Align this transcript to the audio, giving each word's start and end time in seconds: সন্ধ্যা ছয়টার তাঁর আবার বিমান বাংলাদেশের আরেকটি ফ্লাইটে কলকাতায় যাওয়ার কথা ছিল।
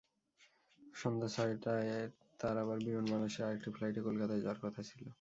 সন্ধ্যা 0.95 1.29
ছয়টার 1.35 1.79
তাঁর 2.39 2.55
আবার 2.57 2.77
বিমান 2.85 3.05
বাংলাদেশের 3.05 3.45
আরেকটি 3.47 3.69
ফ্লাইটে 3.75 4.01
কলকাতায় 4.07 4.41
যাওয়ার 4.43 4.59
কথা 4.65 4.81
ছিল। 4.89 5.03